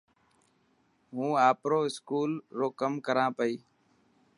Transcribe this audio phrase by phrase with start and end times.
[1.13, 3.55] هون آپرو اسڪول رو ڪم ڪران پئي.